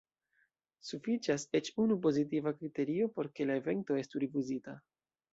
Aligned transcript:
Sufiĉas 0.85 1.43
eĉ 1.59 1.67
unu 1.83 1.97
pozitiva 2.05 2.53
kriterio 2.61 3.09
por 3.19 3.29
ke 3.35 3.47
la 3.51 3.59
evento 3.61 3.99
estu 4.05 4.23
rifuzita. 4.25 4.75